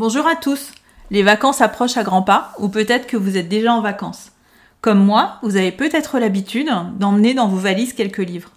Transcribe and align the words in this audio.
Bonjour 0.00 0.26
à 0.26 0.34
tous 0.34 0.72
Les 1.10 1.22
vacances 1.22 1.60
approchent 1.60 1.98
à 1.98 2.02
grands 2.02 2.22
pas, 2.22 2.54
ou 2.58 2.70
peut-être 2.70 3.06
que 3.06 3.18
vous 3.18 3.36
êtes 3.36 3.50
déjà 3.50 3.74
en 3.74 3.82
vacances. 3.82 4.32
Comme 4.80 5.04
moi, 5.04 5.36
vous 5.42 5.56
avez 5.56 5.72
peut-être 5.72 6.18
l'habitude 6.18 6.70
d'emmener 6.98 7.34
dans 7.34 7.48
vos 7.48 7.58
valises 7.58 7.92
quelques 7.92 8.16
livres. 8.16 8.48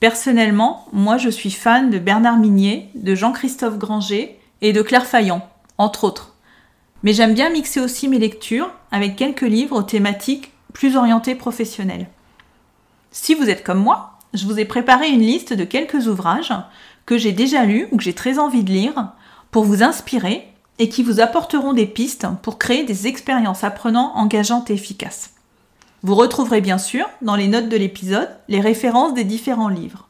Personnellement, 0.00 0.88
moi 0.92 1.16
je 1.16 1.30
suis 1.30 1.52
fan 1.52 1.90
de 1.90 2.00
Bernard 2.00 2.38
Minier, 2.38 2.90
de 2.96 3.14
Jean-Christophe 3.14 3.78
Granger 3.78 4.40
et 4.62 4.72
de 4.72 4.82
Claire 4.82 5.06
Fayon, 5.06 5.42
entre 5.78 6.02
autres. 6.02 6.34
Mais 7.04 7.12
j'aime 7.12 7.34
bien 7.34 7.50
mixer 7.50 7.78
aussi 7.78 8.08
mes 8.08 8.18
lectures 8.18 8.72
avec 8.90 9.14
quelques 9.14 9.42
livres 9.42 9.82
thématiques 9.82 10.50
plus 10.72 10.96
orientés 10.96 11.36
professionnels. 11.36 12.08
Si 13.12 13.36
vous 13.36 13.48
êtes 13.48 13.62
comme 13.62 13.78
moi, 13.78 14.18
je 14.34 14.44
vous 14.44 14.58
ai 14.58 14.64
préparé 14.64 15.10
une 15.10 15.20
liste 15.20 15.52
de 15.52 15.62
quelques 15.62 16.08
ouvrages 16.08 16.52
que 17.06 17.16
j'ai 17.16 17.30
déjà 17.30 17.64
lus 17.64 17.86
ou 17.92 17.96
que 17.96 18.02
j'ai 18.02 18.12
très 18.12 18.40
envie 18.40 18.64
de 18.64 18.72
lire 18.72 19.12
pour 19.52 19.62
vous 19.62 19.84
inspirer 19.84 20.48
et 20.78 20.88
qui 20.88 21.02
vous 21.02 21.20
apporteront 21.20 21.72
des 21.72 21.86
pistes 21.86 22.26
pour 22.42 22.58
créer 22.58 22.84
des 22.84 23.06
expériences 23.06 23.64
apprenant 23.64 24.12
engageantes 24.14 24.70
et 24.70 24.74
efficaces. 24.74 25.30
Vous 26.02 26.14
retrouverez 26.14 26.60
bien 26.60 26.78
sûr 26.78 27.06
dans 27.20 27.36
les 27.36 27.48
notes 27.48 27.68
de 27.68 27.76
l'épisode 27.76 28.30
les 28.48 28.60
références 28.60 29.12
des 29.12 29.24
différents 29.24 29.68
livres. 29.68 30.08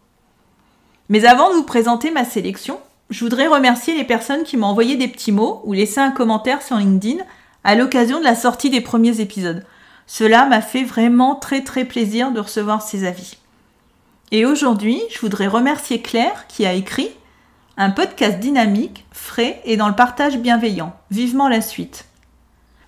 Mais 1.08 1.24
avant 1.24 1.50
de 1.50 1.56
vous 1.56 1.64
présenter 1.64 2.12
ma 2.12 2.24
sélection, 2.24 2.78
je 3.10 3.24
voudrais 3.24 3.48
remercier 3.48 3.96
les 3.96 4.04
personnes 4.04 4.44
qui 4.44 4.56
m'ont 4.56 4.68
envoyé 4.68 4.94
des 4.96 5.08
petits 5.08 5.32
mots 5.32 5.62
ou 5.64 5.72
laissé 5.72 5.98
un 5.98 6.12
commentaire 6.12 6.62
sur 6.62 6.76
LinkedIn 6.76 7.22
à 7.64 7.74
l'occasion 7.74 8.20
de 8.20 8.24
la 8.24 8.36
sortie 8.36 8.70
des 8.70 8.80
premiers 8.80 9.20
épisodes. 9.20 9.64
Cela 10.06 10.46
m'a 10.46 10.60
fait 10.60 10.84
vraiment 10.84 11.34
très 11.34 11.62
très 11.62 11.84
plaisir 11.84 12.30
de 12.30 12.40
recevoir 12.40 12.82
ces 12.82 13.04
avis. 13.04 13.38
Et 14.30 14.46
aujourd'hui, 14.46 15.00
je 15.10 15.18
voudrais 15.18 15.48
remercier 15.48 16.00
Claire 16.00 16.46
qui 16.46 16.64
a 16.64 16.72
écrit 16.72 17.10
un 17.82 17.88
podcast 17.88 18.38
dynamique, 18.38 19.06
frais 19.10 19.62
et 19.64 19.78
dans 19.78 19.88
le 19.88 19.94
partage 19.94 20.36
bienveillant. 20.36 20.94
Vivement 21.10 21.48
la 21.48 21.62
suite. 21.62 22.04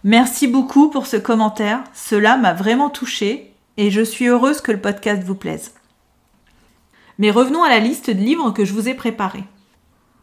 Merci 0.05 0.47
beaucoup 0.47 0.91
pour 0.91 1.07
ce 1.07 1.17
commentaire, 1.17 1.83
cela 1.95 2.37
m'a 2.37 2.53
vraiment 2.53 2.91
touché 2.91 3.55
et 3.79 3.91
je 3.91 4.03
suis 4.03 4.27
heureuse 4.27 4.61
que 4.61 4.71
le 4.71 4.83
podcast 4.83 5.23
vous 5.23 5.35
plaise. 5.35 5.73
Mais 7.17 7.31
revenons 7.31 7.65
à 7.65 7.71
la 7.71 7.79
liste 7.79 8.11
de 8.11 8.23
livres 8.23 8.51
que 8.51 8.67
je 8.67 8.75
vous 8.75 8.87
ai 8.87 8.93
préparés. 8.93 9.45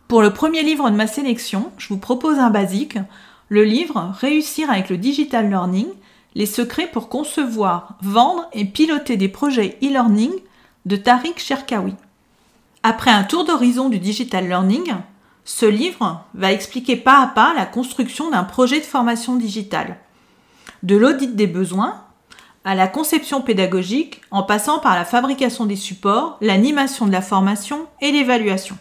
Pour 0.08 0.22
le 0.22 0.34
premier 0.34 0.62
livre 0.62 0.88
de 0.92 0.96
ma 0.96 1.08
sélection, 1.08 1.72
je 1.80 1.88
vous 1.88 1.98
propose 1.98 2.38
un 2.38 2.52
basique, 2.52 3.00
le 3.48 3.64
livre 3.64 4.14
Réussir 4.20 4.70
avec 4.70 4.92
le 4.92 4.98
digital 4.98 5.50
learning, 5.50 5.88
les 6.36 6.46
secrets 6.46 6.92
pour 6.94 7.10
concevoir, 7.10 7.98
vendre 8.04 8.48
et 8.54 8.66
piloter 8.66 9.18
des 9.18 9.30
projets 9.30 9.80
e-learning 9.82 10.34
de 10.86 10.96
Tariq 10.96 11.40
Cherkaoui. 11.40 11.96
Après 12.84 13.12
un 13.12 13.24
tour 13.24 13.44
d'horizon 13.44 13.90
du 13.90 14.00
digital 14.00 14.48
learning, 14.48 14.94
ce 15.44 15.66
livre 15.66 16.24
va 16.34 16.54
expliquer 16.54 16.96
pas 16.96 17.22
à 17.22 17.28
pas 17.28 17.54
la 17.54 17.66
construction 17.66 18.30
d'un 18.30 18.44
projet 18.44 18.80
de 18.80 18.86
formation 18.86 19.36
digitale, 19.36 19.98
de 20.84 20.96
l'audit 20.96 21.36
des 21.36 21.48
besoins 21.48 22.02
à 22.64 22.76
la 22.76 22.88
conception 22.88 23.42
pédagogique 23.42 24.22
en 24.32 24.44
passant 24.44 24.80
par 24.80 24.96
la 24.96 25.04
fabrication 25.04 25.66
des 25.66 25.76
supports, 25.76 26.38
l'animation 26.40 27.06
de 27.06 27.12
la 27.12 27.22
formation 27.22 27.88
et 28.00 28.12
l'évaluation. 28.12 28.78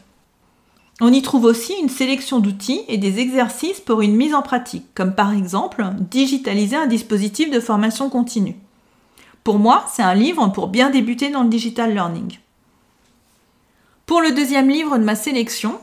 On 1.00 1.12
y 1.12 1.22
trouve 1.22 1.44
aussi 1.44 1.72
une 1.80 1.88
sélection 1.88 2.38
d'outils 2.38 2.82
et 2.88 2.98
des 2.98 3.18
exercices 3.18 3.80
pour 3.80 4.00
une 4.00 4.16
mise 4.16 4.34
en 4.34 4.42
pratique, 4.42 4.86
comme 4.94 5.14
par 5.14 5.32
exemple 5.32 5.84
digitaliser 5.98 6.76
un 6.76 6.86
dispositif 6.86 7.50
de 7.50 7.60
formation 7.60 8.10
continue. 8.10 8.56
Pour 9.42 9.58
moi, 9.58 9.84
c'est 9.92 10.02
un 10.02 10.14
livre 10.14 10.46
pour 10.48 10.68
bien 10.68 10.90
débuter 10.90 11.30
dans 11.30 11.42
le 11.42 11.48
digital 11.48 11.94
learning. 11.94 12.38
Pour 14.08 14.22
le 14.22 14.32
deuxième 14.32 14.70
livre 14.70 14.96
de 14.96 15.04
ma 15.04 15.14
sélection, 15.14 15.78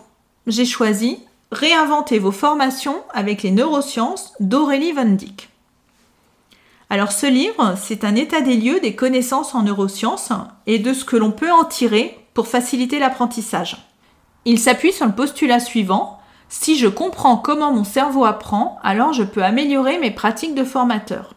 j'ai 0.47 0.65
choisi 0.65 1.19
Réinventer 1.51 2.17
vos 2.17 2.31
formations 2.31 3.03
avec 3.13 3.43
les 3.43 3.51
neurosciences 3.51 4.33
d'Aurélie 4.39 4.93
Van 4.93 5.05
Dyck. 5.05 5.49
Alors 6.89 7.11
ce 7.11 7.27
livre, 7.27 7.75
c'est 7.79 8.03
un 8.03 8.15
état 8.15 8.41
des 8.41 8.57
lieux 8.57 8.79
des 8.79 8.95
connaissances 8.95 9.53
en 9.53 9.61
neurosciences 9.61 10.31
et 10.65 10.79
de 10.79 10.91
ce 10.91 11.05
que 11.05 11.15
l'on 11.15 11.29
peut 11.29 11.51
en 11.51 11.65
tirer 11.65 12.17
pour 12.33 12.47
faciliter 12.47 12.97
l'apprentissage. 12.97 13.77
Il 14.45 14.57
s'appuie 14.57 14.91
sur 14.91 15.05
le 15.05 15.13
postulat 15.13 15.59
suivant. 15.59 16.19
Si 16.49 16.79
je 16.79 16.87
comprends 16.87 17.37
comment 17.37 17.73
mon 17.73 17.83
cerveau 17.83 18.25
apprend, 18.25 18.79
alors 18.81 19.13
je 19.13 19.23
peux 19.23 19.43
améliorer 19.43 19.99
mes 19.99 20.09
pratiques 20.09 20.55
de 20.55 20.63
formateur. 20.63 21.35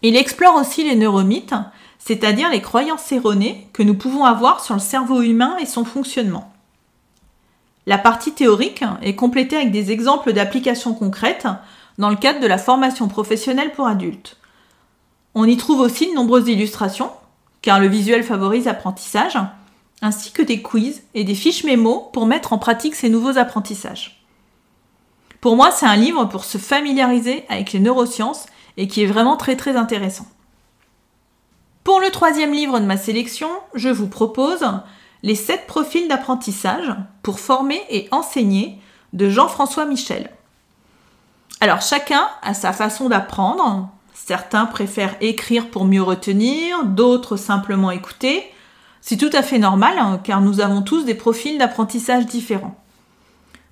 Il 0.00 0.16
explore 0.16 0.56
aussi 0.56 0.84
les 0.84 0.96
neuromythes, 0.96 1.54
c'est-à-dire 2.04 2.50
les 2.50 2.62
croyances 2.62 3.12
erronées 3.12 3.68
que 3.72 3.82
nous 3.84 3.94
pouvons 3.94 4.24
avoir 4.24 4.62
sur 4.64 4.74
le 4.74 4.80
cerveau 4.80 5.22
humain 5.22 5.56
et 5.60 5.66
son 5.66 5.84
fonctionnement. 5.84 6.52
La 7.86 7.96
partie 7.96 8.32
théorique 8.32 8.82
est 9.02 9.14
complétée 9.14 9.56
avec 9.56 9.70
des 9.70 9.92
exemples 9.92 10.32
d'applications 10.32 10.94
concrètes 10.94 11.46
dans 11.98 12.10
le 12.10 12.16
cadre 12.16 12.40
de 12.40 12.46
la 12.46 12.58
formation 12.58 13.06
professionnelle 13.06 13.72
pour 13.72 13.86
adultes. 13.86 14.36
On 15.34 15.44
y 15.44 15.56
trouve 15.56 15.78
aussi 15.78 16.08
de 16.08 16.14
nombreuses 16.14 16.48
illustrations, 16.48 17.10
car 17.60 17.78
le 17.78 17.86
visuel 17.86 18.24
favorise 18.24 18.64
l'apprentissage, 18.64 19.38
ainsi 20.00 20.32
que 20.32 20.42
des 20.42 20.60
quiz 20.60 21.04
et 21.14 21.22
des 21.22 21.36
fiches 21.36 21.62
mémo 21.62 22.10
pour 22.12 22.26
mettre 22.26 22.52
en 22.52 22.58
pratique 22.58 22.96
ces 22.96 23.10
nouveaux 23.10 23.38
apprentissages. 23.38 24.24
Pour 25.40 25.54
moi, 25.54 25.70
c'est 25.70 25.86
un 25.86 25.96
livre 25.96 26.24
pour 26.24 26.44
se 26.44 26.58
familiariser 26.58 27.44
avec 27.48 27.72
les 27.72 27.80
neurosciences 27.80 28.46
et 28.76 28.88
qui 28.88 29.02
est 29.02 29.06
vraiment 29.06 29.36
très 29.36 29.56
très 29.56 29.76
intéressant. 29.76 30.26
Pour 31.84 32.00
le 32.00 32.10
troisième 32.10 32.52
livre 32.52 32.78
de 32.78 32.84
ma 32.84 32.96
sélection, 32.96 33.48
je 33.74 33.88
vous 33.88 34.06
propose 34.06 34.64
Les 35.24 35.34
7 35.34 35.66
profils 35.66 36.06
d'apprentissage 36.06 36.94
pour 37.24 37.40
former 37.40 37.80
et 37.90 38.06
enseigner 38.12 38.78
de 39.12 39.28
Jean-François 39.28 39.84
Michel. 39.84 40.30
Alors 41.60 41.80
chacun 41.80 42.28
a 42.42 42.54
sa 42.54 42.72
façon 42.72 43.08
d'apprendre. 43.08 43.88
Certains 44.14 44.66
préfèrent 44.66 45.16
écrire 45.20 45.70
pour 45.70 45.84
mieux 45.84 46.02
retenir, 46.02 46.84
d'autres 46.84 47.36
simplement 47.36 47.90
écouter, 47.90 48.44
c'est 49.00 49.16
tout 49.16 49.30
à 49.32 49.42
fait 49.42 49.58
normal, 49.58 49.98
hein, 49.98 50.20
car 50.22 50.40
nous 50.40 50.60
avons 50.60 50.82
tous 50.82 51.04
des 51.04 51.16
profils 51.16 51.58
d'apprentissage 51.58 52.26
différents. 52.26 52.76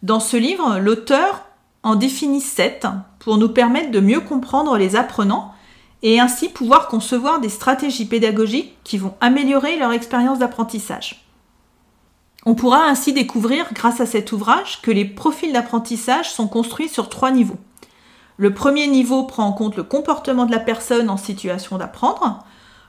Dans 0.02 0.18
ce 0.18 0.36
livre, 0.36 0.80
l'auteur 0.80 1.42
en 1.84 1.94
définit 1.94 2.40
sept 2.40 2.88
pour 3.20 3.38
nous 3.38 3.48
permettre 3.48 3.92
de 3.92 4.00
mieux 4.00 4.20
comprendre 4.20 4.76
les 4.76 4.96
apprenants 4.96 5.49
et 6.02 6.20
ainsi 6.20 6.48
pouvoir 6.48 6.88
concevoir 6.88 7.40
des 7.40 7.48
stratégies 7.48 8.06
pédagogiques 8.06 8.76
qui 8.84 8.98
vont 8.98 9.14
améliorer 9.20 9.76
leur 9.76 9.92
expérience 9.92 10.38
d'apprentissage. 10.38 11.24
On 12.46 12.54
pourra 12.54 12.84
ainsi 12.84 13.12
découvrir, 13.12 13.66
grâce 13.74 14.00
à 14.00 14.06
cet 14.06 14.32
ouvrage, 14.32 14.80
que 14.80 14.90
les 14.90 15.04
profils 15.04 15.52
d'apprentissage 15.52 16.30
sont 16.30 16.48
construits 16.48 16.88
sur 16.88 17.10
trois 17.10 17.30
niveaux. 17.30 17.58
Le 18.38 18.54
premier 18.54 18.86
niveau 18.86 19.24
prend 19.24 19.44
en 19.44 19.52
compte 19.52 19.76
le 19.76 19.82
comportement 19.82 20.46
de 20.46 20.50
la 20.50 20.58
personne 20.58 21.10
en 21.10 21.18
situation 21.18 21.76
d'apprendre. 21.76 22.42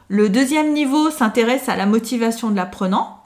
Le 0.07 0.29
deuxième 0.29 0.71
niveau 0.71 1.11
s'intéresse 1.11 1.67
à 1.67 1.75
la 1.75 1.85
motivation 1.85 2.49
de 2.49 2.55
l'apprenant. 2.55 3.17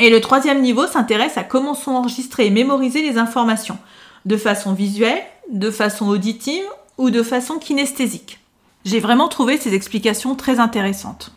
Et 0.00 0.10
le 0.10 0.20
troisième 0.20 0.62
niveau 0.62 0.88
s'intéresse 0.88 1.36
à 1.36 1.44
comment 1.44 1.74
sont 1.74 1.92
enregistrées 1.92 2.46
et 2.46 2.50
mémorisées 2.50 3.02
les 3.02 3.18
informations, 3.18 3.78
de 4.24 4.36
façon 4.36 4.72
visuelle, 4.72 5.22
de 5.52 5.70
façon 5.70 6.08
auditive 6.08 6.64
ou 6.98 7.10
de 7.10 7.22
façon 7.22 7.58
kinesthésique. 7.58 8.40
J'ai 8.84 9.00
vraiment 9.00 9.28
trouvé 9.28 9.58
ces 9.58 9.74
explications 9.74 10.34
très 10.34 10.58
intéressantes. 10.58 11.32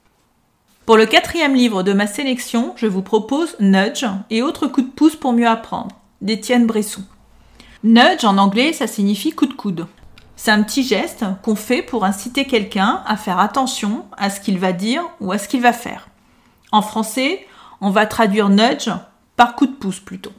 Pour 0.86 0.98
le 0.98 1.06
quatrième 1.06 1.56
livre 1.56 1.84
de 1.84 1.94
ma 1.94 2.08
sélection, 2.08 2.74
je 2.78 2.88
vous 2.88 3.02
propose 3.02 3.56
Nudge 3.60 4.06
et 4.30 4.42
autres 4.42 4.68
coups 4.68 4.88
de 4.88 4.92
pouce 4.92 5.16
pour 5.16 5.34
mieux 5.34 5.48
apprendre, 5.48 5.96
d'Étienne 6.22 6.68
Bresson. 6.68 7.04
Nudge 7.84 8.24
en 8.24 8.38
anglais, 8.38 8.72
ça 8.72 8.88
signifie 8.88 9.32
coup 9.32 9.46
de 9.46 9.54
coude. 9.54 9.88
C'est 10.36 10.52
un 10.52 10.64
petit 10.64 10.84
geste 10.84 11.26
qu'on 11.42 11.56
fait 11.56 11.82
pour 11.82 12.06
inciter 12.06 12.46
quelqu'un 12.46 13.02
à 13.06 13.18
faire 13.18 13.40
attention 13.40 14.06
à 14.18 14.30
ce 14.30 14.40
qu'il 14.40 14.58
va 14.58 14.72
dire 14.72 15.04
ou 15.20 15.32
à 15.32 15.38
ce 15.38 15.48
qu'il 15.48 15.62
va 15.62 15.74
faire. 15.74 16.08
En 16.72 16.82
français, 16.82 17.46
on 17.82 17.90
va 17.90 18.06
traduire 18.06 18.50
nudge 18.50 18.90
par 19.36 19.56
coup 19.56 19.68
de 19.68 19.74
pouce 19.74 20.00
plutôt. 20.00 20.32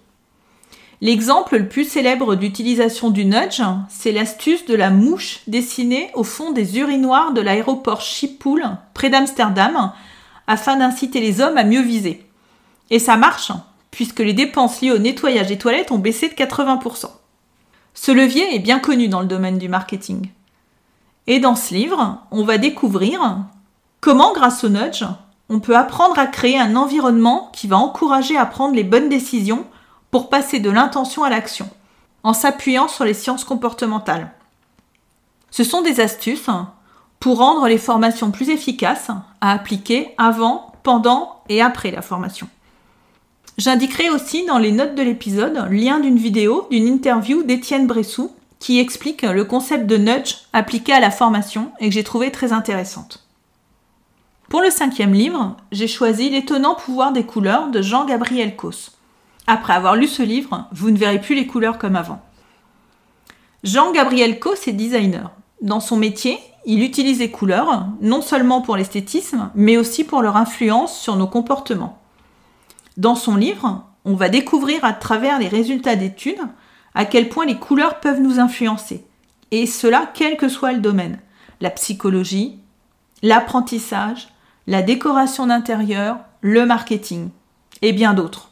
L'exemple 1.00 1.58
le 1.58 1.68
plus 1.68 1.84
célèbre 1.84 2.36
d'utilisation 2.36 3.10
du 3.10 3.24
nudge, 3.24 3.62
c'est 3.88 4.12
l'astuce 4.12 4.64
de 4.66 4.74
la 4.74 4.90
mouche 4.90 5.40
dessinée 5.46 6.10
au 6.14 6.24
fond 6.24 6.52
des 6.52 6.78
urinoirs 6.78 7.32
de 7.32 7.40
l'aéroport 7.40 8.00
Schiphol 8.00 8.62
près 8.94 9.10
d'Amsterdam 9.10 9.92
afin 10.46 10.76
d'inciter 10.76 11.20
les 11.20 11.40
hommes 11.40 11.58
à 11.58 11.64
mieux 11.64 11.82
viser. 11.82 12.24
Et 12.90 12.98
ça 12.98 13.16
marche, 13.16 13.52
puisque 13.90 14.20
les 14.20 14.32
dépenses 14.32 14.80
liées 14.80 14.92
au 14.92 14.98
nettoyage 14.98 15.48
des 15.48 15.58
toilettes 15.58 15.90
ont 15.90 15.98
baissé 15.98 16.28
de 16.28 16.34
80%. 16.34 17.06
Ce 17.94 18.12
levier 18.12 18.54
est 18.54 18.60
bien 18.60 18.78
connu 18.78 19.08
dans 19.08 19.20
le 19.20 19.26
domaine 19.26 19.58
du 19.58 19.68
marketing. 19.68 20.30
Et 21.26 21.38
dans 21.40 21.54
ce 21.54 21.74
livre, 21.74 22.18
on 22.30 22.44
va 22.44 22.58
découvrir 22.58 23.38
comment, 24.00 24.32
grâce 24.32 24.64
au 24.64 24.68
nudge, 24.68 25.04
on 25.48 25.60
peut 25.60 25.76
apprendre 25.76 26.18
à 26.18 26.26
créer 26.26 26.58
un 26.58 26.76
environnement 26.76 27.50
qui 27.52 27.66
va 27.66 27.76
encourager 27.76 28.36
à 28.36 28.46
prendre 28.46 28.74
les 28.74 28.84
bonnes 28.84 29.08
décisions 29.08 29.64
pour 30.14 30.28
passer 30.28 30.60
de 30.60 30.70
l'intention 30.70 31.24
à 31.24 31.28
l'action, 31.28 31.68
en 32.22 32.34
s'appuyant 32.34 32.86
sur 32.86 33.04
les 33.04 33.14
sciences 33.14 33.42
comportementales. 33.42 34.30
Ce 35.50 35.64
sont 35.64 35.82
des 35.82 35.98
astuces 35.98 36.46
pour 37.18 37.38
rendre 37.38 37.66
les 37.66 37.78
formations 37.78 38.30
plus 38.30 38.48
efficaces 38.48 39.10
à 39.40 39.50
appliquer 39.50 40.14
avant, 40.16 40.72
pendant 40.84 41.42
et 41.48 41.60
après 41.60 41.90
la 41.90 42.00
formation. 42.00 42.46
J'indiquerai 43.58 44.08
aussi 44.08 44.46
dans 44.46 44.58
les 44.58 44.70
notes 44.70 44.94
de 44.94 45.02
l'épisode 45.02 45.66
lien 45.68 45.98
d'une 45.98 46.18
vidéo, 46.18 46.68
d'une 46.70 46.86
interview 46.86 47.42
d'Étienne 47.42 47.88
Bressou 47.88 48.30
qui 48.60 48.78
explique 48.78 49.22
le 49.22 49.44
concept 49.44 49.84
de 49.84 49.96
nudge 49.96 50.36
appliqué 50.52 50.92
à 50.92 51.00
la 51.00 51.10
formation 51.10 51.72
et 51.80 51.88
que 51.88 51.94
j'ai 51.94 52.04
trouvé 52.04 52.30
très 52.30 52.52
intéressante. 52.52 53.26
Pour 54.48 54.60
le 54.60 54.70
cinquième 54.70 55.12
livre, 55.12 55.56
j'ai 55.72 55.88
choisi 55.88 56.30
L'étonnant 56.30 56.76
pouvoir 56.76 57.10
des 57.10 57.26
couleurs 57.26 57.72
de 57.72 57.82
Jean-Gabriel 57.82 58.54
Cos. 58.54 58.92
Après 59.46 59.74
avoir 59.74 59.96
lu 59.96 60.06
ce 60.06 60.22
livre, 60.22 60.66
vous 60.72 60.90
ne 60.90 60.96
verrez 60.96 61.20
plus 61.20 61.34
les 61.34 61.46
couleurs 61.46 61.78
comme 61.78 61.96
avant. 61.96 62.22
Jean-Gabriel 63.62 64.38
Cos 64.40 64.54
est 64.66 64.72
designer. 64.72 65.30
Dans 65.60 65.80
son 65.80 65.96
métier, 65.96 66.38
il 66.66 66.82
utilise 66.82 67.18
les 67.18 67.30
couleurs, 67.30 67.86
non 68.00 68.22
seulement 68.22 68.62
pour 68.62 68.76
l'esthétisme, 68.76 69.50
mais 69.54 69.76
aussi 69.76 70.04
pour 70.04 70.22
leur 70.22 70.36
influence 70.36 70.98
sur 70.98 71.16
nos 71.16 71.26
comportements. 71.26 71.98
Dans 72.96 73.14
son 73.14 73.36
livre, 73.36 73.84
on 74.04 74.14
va 74.14 74.28
découvrir 74.28 74.84
à 74.84 74.92
travers 74.92 75.38
les 75.38 75.48
résultats 75.48 75.96
d'études 75.96 76.40
à 76.94 77.04
quel 77.04 77.28
point 77.28 77.44
les 77.44 77.58
couleurs 77.58 78.00
peuvent 78.00 78.20
nous 78.20 78.38
influencer. 78.38 79.04
Et 79.50 79.66
cela 79.66 80.10
quel 80.14 80.36
que 80.36 80.48
soit 80.48 80.72
le 80.72 80.80
domaine. 80.80 81.18
La 81.60 81.70
psychologie, 81.70 82.58
l'apprentissage, 83.22 84.28
la 84.66 84.82
décoration 84.82 85.46
d'intérieur, 85.46 86.18
le 86.40 86.66
marketing 86.66 87.30
et 87.82 87.92
bien 87.92 88.14
d'autres. 88.14 88.50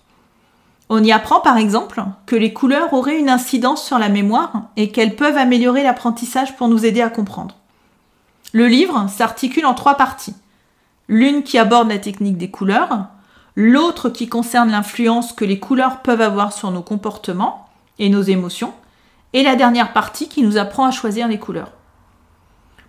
On 0.95 1.03
y 1.03 1.11
apprend 1.11 1.41
par 1.41 1.57
exemple 1.57 2.05
que 2.27 2.37
les 2.37 2.53
couleurs 2.53 2.93
auraient 2.93 3.19
une 3.19 3.31
incidence 3.31 3.83
sur 3.83 3.99
la 3.99 4.11
mémoire 4.11 4.65
et 4.77 4.93
qu'elles 4.93 5.17
peuvent 5.17 5.39
améliorer 5.39 5.83
l'apprentissage 5.83 6.55
pour 6.55 6.69
nous 6.69 6.85
aider 6.85 7.01
à 7.01 7.09
comprendre. 7.09 7.57
Le 8.53 8.67
livre 8.67 9.07
s'articule 9.09 9.65
en 9.65 9.73
trois 9.73 9.95
parties. 9.95 10.35
L'une 11.09 11.45
qui 11.45 11.57
aborde 11.57 11.89
la 11.89 11.97
technique 11.97 12.37
des 12.37 12.51
couleurs, 12.51 13.07
l'autre 13.57 14.11
qui 14.11 14.29
concerne 14.29 14.71
l'influence 14.71 15.33
que 15.33 15.47
les 15.47 15.59
couleurs 15.59 16.03
peuvent 16.03 16.21
avoir 16.21 16.53
sur 16.53 16.71
nos 16.71 16.83
comportements 16.83 17.71
et 17.99 18.11
nos 18.11 18.21
émotions, 18.21 18.75
et 19.33 19.43
la 19.43 19.57
dernière 19.57 19.95
partie 19.95 20.29
qui 20.29 20.43
nous 20.43 20.59
apprend 20.59 20.85
à 20.85 20.91
choisir 20.91 21.27
les 21.27 21.39
couleurs. 21.39 21.73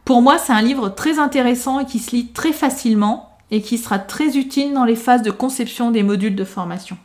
Pour 0.04 0.22
moi, 0.22 0.40
c'est 0.40 0.52
un 0.52 0.62
livre 0.62 0.90
très 0.90 1.20
intéressant 1.20 1.80
et 1.80 1.86
qui 1.86 2.00
se 2.00 2.14
lit 2.14 2.34
très 2.34 2.52
facilement 2.52 3.30
et 3.50 3.62
qui 3.62 3.78
sera 3.78 3.98
très 3.98 4.36
utile 4.36 4.74
dans 4.74 4.84
les 4.84 4.98
phases 4.98 5.22
de 5.22 5.32
conception 5.32 5.90
des 5.90 6.04
modules 6.04 6.36
de 6.36 6.44
formation. 6.44 6.98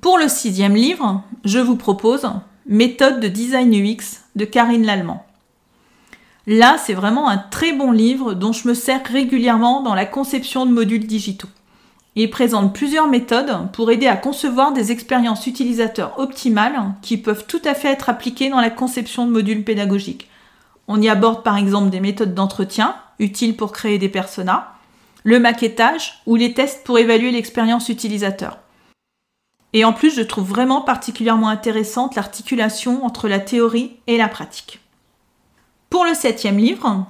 Pour 0.00 0.18
le 0.18 0.28
sixième 0.28 0.74
livre, 0.74 1.22
je 1.44 1.58
vous 1.58 1.76
propose 1.76 2.28
Méthode 2.66 3.20
de 3.20 3.28
design 3.28 3.72
UX 3.72 4.24
de 4.34 4.44
Karine 4.44 4.84
Lallemand. 4.84 5.24
Là, 6.46 6.76
c'est 6.78 6.94
vraiment 6.94 7.28
un 7.28 7.38
très 7.38 7.72
bon 7.72 7.92
livre 7.92 8.34
dont 8.34 8.52
je 8.52 8.68
me 8.68 8.74
sers 8.74 9.02
régulièrement 9.04 9.82
dans 9.82 9.94
la 9.94 10.04
conception 10.04 10.66
de 10.66 10.72
modules 10.72 11.06
digitaux. 11.06 11.48
Il 12.14 12.30
présente 12.30 12.74
plusieurs 12.74 13.08
méthodes 13.08 13.70
pour 13.72 13.90
aider 13.90 14.06
à 14.06 14.16
concevoir 14.16 14.72
des 14.72 14.92
expériences 14.92 15.46
utilisateurs 15.46 16.18
optimales 16.18 16.94
qui 17.00 17.16
peuvent 17.16 17.46
tout 17.46 17.62
à 17.64 17.74
fait 17.74 17.88
être 17.88 18.08
appliquées 18.08 18.50
dans 18.50 18.60
la 18.60 18.70
conception 18.70 19.26
de 19.26 19.32
modules 19.32 19.64
pédagogiques. 19.64 20.28
On 20.88 21.00
y 21.00 21.08
aborde 21.08 21.42
par 21.42 21.56
exemple 21.56 21.90
des 21.90 22.00
méthodes 22.00 22.34
d'entretien, 22.34 22.96
utiles 23.18 23.56
pour 23.56 23.72
créer 23.72 23.98
des 23.98 24.08
personas, 24.08 24.72
le 25.24 25.40
maquettage 25.40 26.20
ou 26.26 26.36
les 26.36 26.54
tests 26.54 26.84
pour 26.84 26.98
évaluer 26.98 27.30
l'expérience 27.30 27.88
utilisateur. 27.88 28.58
Et 29.76 29.84
en 29.84 29.92
plus, 29.92 30.14
je 30.14 30.22
trouve 30.22 30.48
vraiment 30.48 30.80
particulièrement 30.80 31.50
intéressante 31.50 32.14
l'articulation 32.14 33.04
entre 33.04 33.28
la 33.28 33.38
théorie 33.38 33.92
et 34.06 34.16
la 34.16 34.26
pratique. 34.26 34.80
Pour 35.90 36.06
le 36.06 36.14
septième 36.14 36.56
livre, 36.56 37.04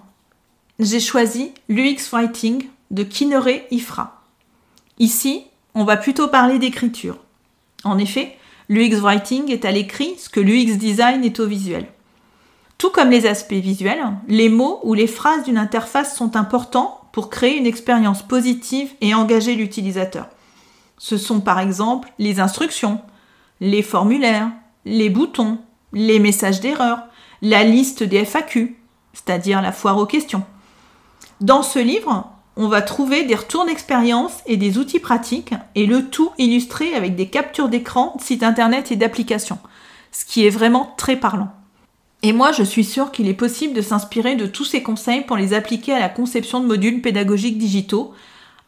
j'ai 0.80 0.98
choisi 0.98 1.52
l'UX 1.68 2.10
Writing 2.10 2.66
de 2.90 3.04
Kinneret 3.04 3.68
Ifra. 3.70 4.20
Ici, 4.98 5.44
on 5.76 5.84
va 5.84 5.96
plutôt 5.96 6.26
parler 6.26 6.58
d'écriture. 6.58 7.18
En 7.84 7.98
effet, 7.98 8.36
l'UX 8.68 8.98
Writing 9.00 9.48
est 9.48 9.64
à 9.64 9.70
l'écrit 9.70 10.16
ce 10.18 10.28
que 10.28 10.40
l'UX 10.40 10.76
Design 10.76 11.24
est 11.24 11.38
au 11.38 11.46
visuel. 11.46 11.86
Tout 12.78 12.90
comme 12.90 13.10
les 13.10 13.26
aspects 13.26 13.52
visuels, 13.52 14.02
les 14.26 14.48
mots 14.48 14.80
ou 14.82 14.94
les 14.94 15.06
phrases 15.06 15.44
d'une 15.44 15.56
interface 15.56 16.16
sont 16.16 16.34
importants 16.34 17.00
pour 17.12 17.30
créer 17.30 17.58
une 17.58 17.66
expérience 17.66 18.24
positive 18.24 18.90
et 19.00 19.14
engager 19.14 19.54
l'utilisateur. 19.54 20.26
Ce 20.98 21.18
sont 21.18 21.40
par 21.40 21.58
exemple 21.58 22.12
les 22.18 22.40
instructions, 22.40 23.00
les 23.60 23.82
formulaires, 23.82 24.50
les 24.84 25.10
boutons, 25.10 25.58
les 25.92 26.18
messages 26.18 26.60
d'erreur, 26.60 27.00
la 27.42 27.64
liste 27.64 28.02
des 28.02 28.24
FAQ, 28.24 28.76
c'est-à-dire 29.12 29.62
la 29.62 29.72
foire 29.72 29.98
aux 29.98 30.06
questions. 30.06 30.44
Dans 31.40 31.62
ce 31.62 31.78
livre, 31.78 32.30
on 32.56 32.68
va 32.68 32.80
trouver 32.80 33.24
des 33.24 33.34
retours 33.34 33.66
d'expérience 33.66 34.38
et 34.46 34.56
des 34.56 34.78
outils 34.78 35.00
pratiques, 35.00 35.52
et 35.74 35.86
le 35.86 36.08
tout 36.08 36.30
illustré 36.38 36.94
avec 36.94 37.14
des 37.14 37.28
captures 37.28 37.68
d'écran 37.68 38.14
de 38.16 38.22
sites 38.22 38.42
internet 38.42 38.90
et 38.90 38.96
d'applications, 38.96 39.58
ce 40.12 40.24
qui 40.24 40.46
est 40.46 40.50
vraiment 40.50 40.94
très 40.96 41.16
parlant. 41.16 41.52
Et 42.22 42.32
moi, 42.32 42.52
je 42.52 42.62
suis 42.62 42.84
sûre 42.84 43.12
qu'il 43.12 43.28
est 43.28 43.34
possible 43.34 43.74
de 43.74 43.82
s'inspirer 43.82 44.36
de 44.36 44.46
tous 44.46 44.64
ces 44.64 44.82
conseils 44.82 45.20
pour 45.20 45.36
les 45.36 45.52
appliquer 45.52 45.92
à 45.92 45.98
la 45.98 46.08
conception 46.08 46.60
de 46.60 46.66
modules 46.66 47.02
pédagogiques 47.02 47.58
digitaux, 47.58 48.14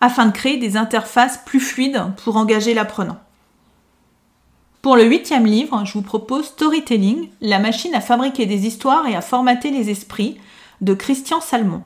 afin 0.01 0.27
de 0.27 0.33
créer 0.33 0.57
des 0.59 0.77
interfaces 0.77 1.39
plus 1.45 1.61
fluides 1.61 2.03
pour 2.23 2.37
engager 2.37 2.75
l'apprenant. 2.75 3.19
Pour 4.81 4.97
le 4.97 5.05
huitième 5.05 5.47
livre, 5.47 5.85
je 5.85 5.93
vous 5.93 6.03
propose 6.03 6.47
Storytelling, 6.47 7.31
la 7.41 7.59
machine 7.59 7.95
à 7.95 8.01
fabriquer 8.01 8.47
des 8.47 8.67
histoires 8.67 9.07
et 9.09 9.17
à 9.17 9.21
formater 9.21 9.71
les 9.71 9.91
esprits 9.91 10.39
de 10.81 10.95
Christian 10.95 11.41
Salmon. 11.41 11.83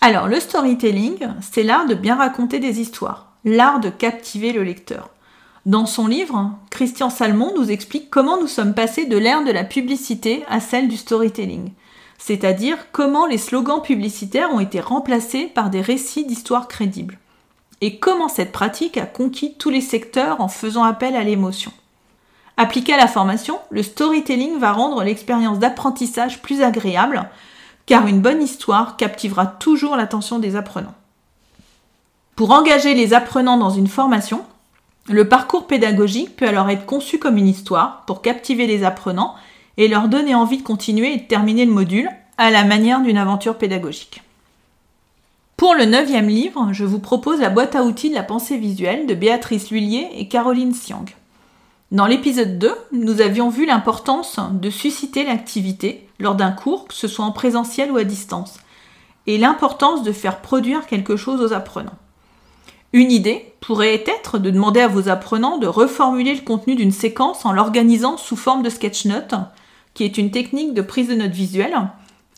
Alors, 0.00 0.26
le 0.28 0.40
storytelling, 0.40 1.28
c'est 1.40 1.62
l'art 1.62 1.86
de 1.86 1.94
bien 1.94 2.16
raconter 2.16 2.58
des 2.58 2.80
histoires, 2.80 3.34
l'art 3.44 3.80
de 3.80 3.90
captiver 3.90 4.52
le 4.52 4.64
lecteur. 4.64 5.10
Dans 5.64 5.86
son 5.86 6.08
livre, 6.08 6.50
Christian 6.70 7.08
Salmon 7.08 7.52
nous 7.56 7.70
explique 7.70 8.10
comment 8.10 8.40
nous 8.40 8.48
sommes 8.48 8.74
passés 8.74 9.04
de 9.04 9.16
l'ère 9.16 9.44
de 9.44 9.52
la 9.52 9.62
publicité 9.62 10.44
à 10.48 10.58
celle 10.58 10.88
du 10.88 10.96
storytelling, 10.96 11.70
c'est-à-dire 12.24 12.78
comment 12.92 13.26
les 13.26 13.36
slogans 13.36 13.82
publicitaires 13.82 14.52
ont 14.52 14.60
été 14.60 14.80
remplacés 14.80 15.46
par 15.46 15.70
des 15.70 15.80
récits 15.80 16.24
d'histoires 16.24 16.68
crédibles 16.68 17.18
et 17.80 17.98
comment 17.98 18.28
cette 18.28 18.52
pratique 18.52 18.96
a 18.96 19.06
conquis 19.06 19.54
tous 19.54 19.70
les 19.70 19.80
secteurs 19.80 20.40
en 20.40 20.46
faisant 20.46 20.84
appel 20.84 21.16
à 21.16 21.24
l'émotion. 21.24 21.72
Appliqué 22.56 22.92
à 22.92 22.96
la 22.96 23.08
formation, 23.08 23.58
le 23.70 23.82
storytelling 23.82 24.56
va 24.60 24.70
rendre 24.70 25.02
l'expérience 25.02 25.58
d'apprentissage 25.58 26.42
plus 26.42 26.62
agréable, 26.62 27.28
car 27.86 28.06
une 28.06 28.20
bonne 28.20 28.40
histoire 28.40 28.96
captivera 28.96 29.46
toujours 29.46 29.96
l'attention 29.96 30.38
des 30.38 30.54
apprenants. 30.54 30.94
Pour 32.36 32.52
engager 32.52 32.94
les 32.94 33.14
apprenants 33.14 33.58
dans 33.58 33.70
une 33.70 33.88
formation, 33.88 34.44
le 35.08 35.28
parcours 35.28 35.66
pédagogique 35.66 36.36
peut 36.36 36.46
alors 36.46 36.70
être 36.70 36.86
conçu 36.86 37.18
comme 37.18 37.36
une 37.36 37.48
histoire 37.48 38.04
pour 38.06 38.22
captiver 38.22 38.68
les 38.68 38.84
apprenants 38.84 39.34
et 39.76 39.88
leur 39.88 40.08
donner 40.08 40.34
envie 40.34 40.58
de 40.58 40.62
continuer 40.62 41.14
et 41.14 41.18
de 41.18 41.26
terminer 41.26 41.64
le 41.64 41.72
module 41.72 42.08
à 42.38 42.50
la 42.50 42.64
manière 42.64 43.00
d'une 43.00 43.18
aventure 43.18 43.58
pédagogique. 43.58 44.22
Pour 45.56 45.74
le 45.74 45.84
neuvième 45.84 46.28
livre, 46.28 46.70
je 46.72 46.84
vous 46.84 46.98
propose 46.98 47.40
la 47.40 47.50
boîte 47.50 47.76
à 47.76 47.84
outils 47.84 48.10
de 48.10 48.14
la 48.14 48.24
pensée 48.24 48.56
visuelle 48.56 49.06
de 49.06 49.14
Béatrice 49.14 49.70
Lullier 49.70 50.08
et 50.14 50.26
Caroline 50.26 50.74
Siang. 50.74 51.04
Dans 51.92 52.06
l'épisode 52.06 52.58
2, 52.58 52.74
nous 52.92 53.20
avions 53.20 53.48
vu 53.48 53.66
l'importance 53.66 54.40
de 54.50 54.70
susciter 54.70 55.24
l'activité 55.24 56.08
lors 56.18 56.34
d'un 56.34 56.50
cours, 56.50 56.88
que 56.88 56.94
ce 56.94 57.06
soit 57.06 57.24
en 57.24 57.32
présentiel 57.32 57.92
ou 57.92 57.96
à 57.96 58.04
distance, 58.04 58.58
et 59.26 59.38
l'importance 59.38 60.02
de 60.02 60.10
faire 60.10 60.40
produire 60.40 60.86
quelque 60.86 61.16
chose 61.16 61.40
aux 61.40 61.52
apprenants. 61.52 61.98
Une 62.92 63.12
idée 63.12 63.52
pourrait 63.60 64.04
être 64.06 64.38
de 64.38 64.50
demander 64.50 64.80
à 64.80 64.88
vos 64.88 65.08
apprenants 65.08 65.58
de 65.58 65.66
reformuler 65.66 66.34
le 66.34 66.40
contenu 66.40 66.74
d'une 66.74 66.92
séquence 66.92 67.44
en 67.46 67.52
l'organisant 67.52 68.16
sous 68.16 68.36
forme 68.36 68.62
de 68.62 68.70
sketch 68.70 69.04
note, 69.04 69.34
qui 69.94 70.04
est 70.04 70.18
une 70.18 70.30
technique 70.30 70.74
de 70.74 70.82
prise 70.82 71.08
de 71.08 71.14
notes 71.14 71.32
visuelle 71.32 71.76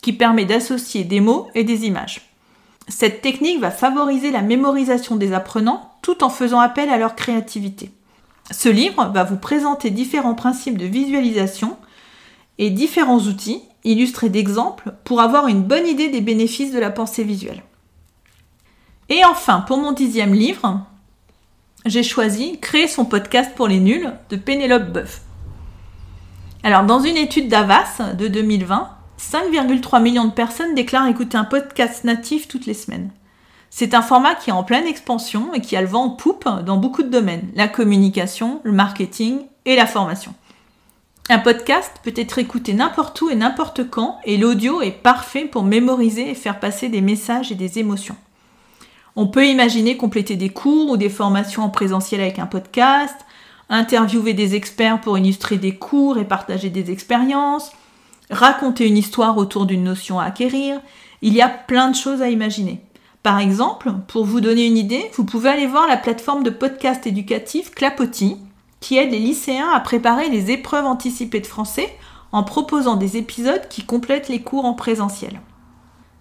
qui 0.03 0.13
permet 0.13 0.45
d'associer 0.45 1.05
des 1.05 1.21
mots 1.21 1.49
et 1.55 1.65
des 1.65 1.87
images. 1.87 2.31
Cette 2.89 3.23
technique 3.23 3.61
va 3.61 3.71
favoriser 3.71 4.31
la 4.31 4.43
mémorisation 4.43 5.17
des 5.17 5.33
apprenants 5.33 5.93
tout 6.03 6.23
en 6.23 6.29
faisant 6.29 6.61
appel 6.61 6.91
à 6.91 6.99
leur 6.99 7.15
créativité. 7.15 7.91
Ce 8.51 8.69
livre 8.69 9.11
va 9.15 9.25
vous 9.25 9.39
présenter 9.39 9.91
différents 9.91 10.35
principes 10.35 10.77
de 10.77 10.85
visualisation 10.85 11.79
et 12.59 12.71
différents 12.71 13.21
outils 13.21 13.63
illustrés 13.85 14.29
d'exemples 14.29 14.93
pour 15.05 15.21
avoir 15.21 15.49
une 15.49 15.63
bonne 15.63 15.87
idée 15.87 16.09
des 16.09 16.21
bénéfices 16.21 16.73
de 16.73 16.79
la 16.79 16.91
pensée 16.91 17.25
visuelle. 17.25 17.63
Et 19.09 19.25
enfin, 19.25 19.61
pour 19.61 19.79
mon 19.79 19.93
dixième 19.93 20.35
livre, 20.35 20.81
j'ai 21.87 22.03
choisi 22.03 22.59
Créer 22.61 22.89
son 22.89 23.05
podcast 23.05 23.55
pour 23.55 23.69
les 23.69 23.81
nuls 23.81 24.13
de 24.31 24.37
Pénélope 24.37 24.91
Boeuf. 24.93 25.21
Alors, 26.67 26.85
dans 26.85 27.01
une 27.01 27.19
étude 27.19 27.49
d'Avas 27.49 28.15
de 28.15 28.27
2020, 28.27 28.89
5,3 29.21 30.01
millions 30.01 30.25
de 30.25 30.31
personnes 30.31 30.75
déclarent 30.75 31.07
écouter 31.09 31.37
un 31.37 31.45
podcast 31.45 32.05
natif 32.05 32.49
toutes 32.49 32.65
les 32.65 32.73
semaines. 32.73 33.11
C'est 33.69 33.93
un 33.93 34.01
format 34.01 34.35
qui 34.35 34.49
est 34.49 34.55
en 34.55 34.65
pleine 34.65 34.87
expansion 34.87 35.53
et 35.53 35.61
qui 35.61 35.77
a 35.77 35.83
le 35.83 35.89
vent 35.89 36.05
en 36.05 36.11
poupe 36.11 36.49
dans 36.65 36.79
beaucoup 36.79 37.03
de 37.03 37.11
domaines, 37.11 37.51
la 37.55 37.69
communication, 37.69 38.63
le 38.65 38.73
marketing 38.73 39.41
et 39.67 39.77
la 39.77 39.85
formation. 39.85 40.33
Un 41.29 41.39
podcast 41.39 41.93
peut 42.03 42.15
être 42.17 42.39
écouté 42.39 42.73
n'importe 42.73 43.21
où 43.21 43.29
et 43.29 43.37
n'importe 43.37 43.91
quand, 43.91 44.19
et 44.25 44.39
l'audio 44.39 44.81
est 44.81 44.91
parfait 44.91 45.45
pour 45.45 45.65
mémoriser 45.65 46.31
et 46.31 46.35
faire 46.35 46.61
passer 46.61 46.89
des 46.89 47.03
messages 47.03 47.53
et 47.53 47.57
des 47.57 47.79
émotions. 47.79 48.17
On 49.17 49.27
peut 49.27 49.47
imaginer 49.47 49.99
compléter 49.99 50.37
des 50.37 50.49
cours 50.49 50.93
ou 50.93 50.97
des 50.97 51.11
formations 51.11 51.63
en 51.63 51.69
présentiel 51.69 52.23
avec 52.23 52.39
un 52.39 52.47
podcast, 52.47 53.17
interviewer 53.69 54.35
des 54.35 54.55
experts 54.55 55.01
pour 55.01 55.19
illustrer 55.19 55.57
des 55.57 55.77
cours 55.77 56.19
et 56.19 56.25
partager 56.25 56.71
des 56.71 56.91
expériences, 56.91 57.73
raconter 58.31 58.87
une 58.87 58.97
histoire 58.97 59.37
autour 59.37 59.67
d'une 59.67 59.85
notion 59.85 60.19
à 60.19 60.25
acquérir. 60.25 60.81
Il 61.23 61.33
y 61.33 61.43
a 61.43 61.49
plein 61.49 61.91
de 61.91 61.97
choses 61.97 62.23
à 62.23 62.29
imaginer. 62.29 62.81
Par 63.23 63.39
exemple, 63.39 63.93
pour 64.09 64.27
vous 64.27 64.41
donner 64.41 64.67
une 64.67 64.77
idée, 64.77 65.11
vous 65.15 65.25
pouvez 65.25 65.49
aller 65.49 65.67
voir 65.67 65.87
la 65.89 65.97
plateforme 65.97 66.43
de 66.43 66.51
podcast 66.51 67.07
éducatif 67.07 67.71
Clapotis, 67.71 68.37
qui 68.81 68.99
aide 68.99 69.13
les 69.13 69.19
lycéens 69.19 69.71
à 69.71 69.81
préparer 69.81 70.29
les 70.29 70.51
épreuves 70.51 70.85
anticipées 70.85 71.41
de 71.41 71.47
français 71.47 71.89
en 72.33 72.43
proposant 72.43 72.97
des 72.97 73.17
épisodes 73.17 73.67
qui 73.71 73.83
complètent 73.83 74.29
les 74.29 74.43
cours 74.43 74.67
en 74.67 74.75
présentiel. 74.75 75.41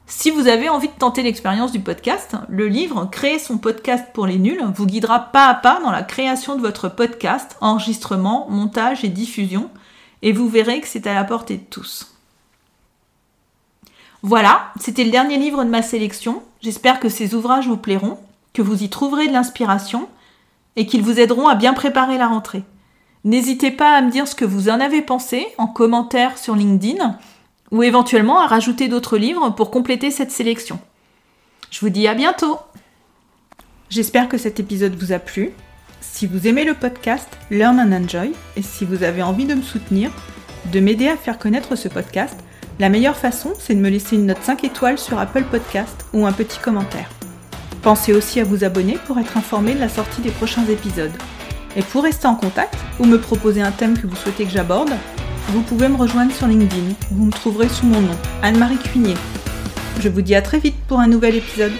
Si 0.05 0.31
vous 0.31 0.47
avez 0.47 0.69
envie 0.69 0.89
de 0.89 0.93
tenter 0.93 1.23
l'expérience 1.23 1.71
du 1.71 1.79
podcast, 1.79 2.35
le 2.49 2.67
livre 2.67 3.05
Créer 3.11 3.39
son 3.39 3.57
podcast 3.57 4.07
pour 4.13 4.27
les 4.27 4.37
nuls 4.37 4.63
vous 4.75 4.85
guidera 4.85 5.19
pas 5.31 5.47
à 5.47 5.53
pas 5.53 5.79
dans 5.81 5.91
la 5.91 6.03
création 6.03 6.55
de 6.55 6.61
votre 6.61 6.89
podcast, 6.89 7.55
enregistrement, 7.61 8.47
montage 8.49 9.05
et 9.05 9.09
diffusion, 9.09 9.69
et 10.21 10.33
vous 10.33 10.49
verrez 10.49 10.81
que 10.81 10.87
c'est 10.87 11.07
à 11.07 11.13
la 11.13 11.23
portée 11.23 11.57
de 11.57 11.63
tous. 11.63 12.13
Voilà, 14.21 14.71
c'était 14.79 15.03
le 15.03 15.11
dernier 15.11 15.37
livre 15.37 15.63
de 15.63 15.69
ma 15.69 15.81
sélection. 15.81 16.43
J'espère 16.61 16.99
que 16.99 17.09
ces 17.09 17.33
ouvrages 17.33 17.67
vous 17.67 17.77
plairont, 17.77 18.17
que 18.53 18.61
vous 18.61 18.83
y 18.83 18.89
trouverez 18.89 19.27
de 19.27 19.33
l'inspiration 19.33 20.07
et 20.75 20.85
qu'ils 20.85 21.03
vous 21.03 21.19
aideront 21.19 21.47
à 21.47 21.55
bien 21.55 21.73
préparer 21.73 22.17
la 22.17 22.27
rentrée. 22.27 22.63
N'hésitez 23.25 23.71
pas 23.71 23.95
à 23.95 24.01
me 24.01 24.11
dire 24.11 24.27
ce 24.27 24.35
que 24.35 24.45
vous 24.45 24.69
en 24.69 24.79
avez 24.79 25.01
pensé 25.01 25.47
en 25.57 25.67
commentaire 25.67 26.37
sur 26.37 26.55
LinkedIn 26.55 27.17
ou 27.73 27.83
éventuellement 27.83 28.39
à 28.39 28.47
rajouter 28.47 28.87
d'autres 28.87 29.17
livres 29.17 29.49
pour 29.49 29.71
compléter 29.71 30.11
cette 30.11 30.31
sélection. 30.31 30.79
Je 31.71 31.81
vous 31.81 31.89
dis 31.89 32.07
à 32.07 32.13
bientôt 32.13 32.59
J'espère 33.89 34.29
que 34.29 34.37
cet 34.37 34.59
épisode 34.59 34.95
vous 34.95 35.11
a 35.11 35.19
plu. 35.19 35.51
Si 35.99 36.27
vous 36.27 36.47
aimez 36.47 36.63
le 36.63 36.75
podcast 36.75 37.27
Learn 37.51 37.79
and 37.79 37.91
Enjoy 37.91 38.31
et 38.55 38.61
si 38.61 38.85
vous 38.85 39.03
avez 39.03 39.23
envie 39.23 39.45
de 39.45 39.55
me 39.55 39.61
soutenir, 39.61 40.11
de 40.71 40.79
m'aider 40.79 41.07
à 41.07 41.17
faire 41.17 41.39
connaître 41.39 41.75
ce 41.75 41.87
podcast, 41.87 42.37
la 42.79 42.89
meilleure 42.89 43.17
façon, 43.17 43.53
c'est 43.59 43.75
de 43.75 43.79
me 43.79 43.89
laisser 43.89 44.15
une 44.15 44.27
note 44.27 44.41
5 44.41 44.63
étoiles 44.63 44.97
sur 44.99 45.19
Apple 45.19 45.43
Podcast 45.43 46.05
ou 46.13 46.25
un 46.25 46.31
petit 46.31 46.59
commentaire. 46.59 47.09
Pensez 47.81 48.13
aussi 48.13 48.39
à 48.39 48.43
vous 48.43 48.63
abonner 48.63 48.97
pour 49.05 49.19
être 49.19 49.37
informé 49.37 49.73
de 49.73 49.79
la 49.79 49.89
sortie 49.89 50.21
des 50.21 50.31
prochains 50.31 50.65
épisodes. 50.65 51.11
Et 51.75 51.81
pour 51.81 52.03
rester 52.03 52.27
en 52.27 52.35
contact 52.35 52.75
ou 52.99 53.05
me 53.05 53.19
proposer 53.19 53.61
un 53.61 53.71
thème 53.71 53.97
que 53.97 54.07
vous 54.07 54.15
souhaitez 54.15 54.45
que 54.45 54.51
j'aborde, 54.51 54.93
vous 55.49 55.61
pouvez 55.61 55.87
me 55.87 55.97
rejoindre 55.97 56.31
sur 56.33 56.47
LinkedIn. 56.47 56.93
Vous 57.11 57.25
me 57.25 57.31
trouverez 57.31 57.69
sous 57.69 57.85
mon 57.85 58.01
nom, 58.01 58.15
Anne-Marie 58.41 58.77
Cuinier. 58.77 59.15
Je 59.99 60.09
vous 60.09 60.21
dis 60.21 60.35
à 60.35 60.41
très 60.41 60.59
vite 60.59 60.75
pour 60.87 60.99
un 60.99 61.07
nouvel 61.07 61.35
épisode. 61.35 61.73